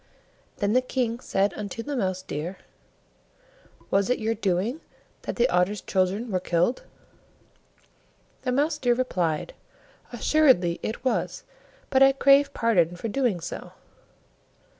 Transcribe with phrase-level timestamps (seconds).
[0.57, 2.57] Then the King said unto the Mouse deer,
[3.91, 4.81] "Was it your doing
[5.21, 6.81] that the Otter's children were killed?"
[8.41, 9.53] The Mouse deer replied,
[10.11, 11.43] "Assuredly it was,
[11.91, 13.73] but I crave pardon for doing so."